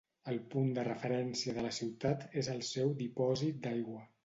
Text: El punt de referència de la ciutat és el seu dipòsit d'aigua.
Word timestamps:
El 0.31 0.37
punt 0.53 0.71
de 0.77 0.85
referència 0.87 1.55
de 1.59 1.67
la 1.67 1.75
ciutat 1.79 2.25
és 2.43 2.51
el 2.57 2.65
seu 2.73 2.97
dipòsit 3.05 3.65
d'aigua. 3.69 4.05